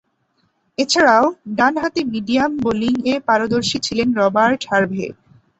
এছাড়াও, 0.77 1.25
ডানহাতে 1.57 2.01
মিডিয়াম 2.13 2.51
বোলিংয়ে 2.63 3.15
পারদর্শী 3.27 3.77
ছিলেন 3.85 4.07
রবার্ট 4.19 4.61
হার্ভে। 4.69 5.07